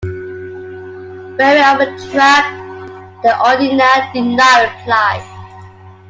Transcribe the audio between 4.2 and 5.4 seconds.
not reply.